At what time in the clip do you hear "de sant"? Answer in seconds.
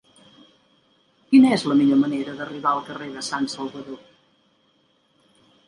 3.21-3.47